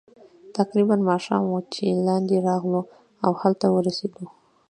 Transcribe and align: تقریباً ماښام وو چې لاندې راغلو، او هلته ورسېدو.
تقریباً 0.57 0.95
ماښام 1.09 1.43
وو 1.47 1.59
چې 1.73 1.85
لاندې 2.07 2.35
راغلو، 2.47 2.81
او 3.25 3.31
هلته 3.41 3.65
ورسېدو. 3.75 4.25